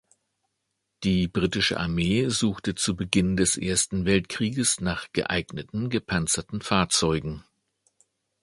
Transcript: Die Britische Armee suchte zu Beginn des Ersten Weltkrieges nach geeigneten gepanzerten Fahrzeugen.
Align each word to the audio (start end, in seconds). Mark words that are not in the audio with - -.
Die 1.03 1.27
Britische 1.27 1.79
Armee 1.79 2.27
suchte 2.29 2.73
zu 2.73 2.95
Beginn 2.95 3.37
des 3.37 3.55
Ersten 3.55 4.05
Weltkrieges 4.05 4.79
nach 4.81 5.11
geeigneten 5.13 5.91
gepanzerten 5.91 6.61
Fahrzeugen. 6.63 7.43